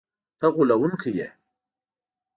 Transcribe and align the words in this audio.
ته 0.39 0.47
غولونکی 0.55 1.11
یې!” 1.17 1.27